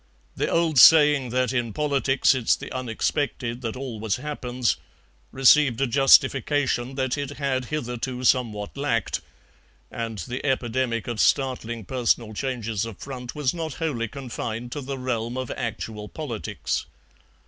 The 0.35 0.49
old 0.49 0.79
saying 0.79 1.29
that 1.29 1.53
in 1.53 1.73
politics 1.73 2.33
it's 2.33 2.55
the 2.55 2.71
unexpected 2.71 3.61
that 3.61 3.75
always 3.75 4.15
happens 4.15 4.77
received 5.31 5.79
a 5.79 5.85
justification 5.85 6.95
that 6.95 7.19
it 7.19 7.37
had 7.37 7.65
hitherto 7.65 8.23
somewhat 8.23 8.75
lacked, 8.75 9.21
and 9.91 10.17
the 10.17 10.43
epidemic 10.43 11.07
of 11.07 11.19
startling 11.19 11.85
personal 11.85 12.33
changes 12.33 12.83
of 12.83 12.97
front 12.97 13.35
was 13.35 13.53
not 13.53 13.75
wholly 13.75 14.07
confined 14.07 14.71
to 14.71 14.81
the 14.81 14.97
realm 14.97 15.37
of 15.37 15.51
actual 15.51 16.09
politics. 16.09 16.87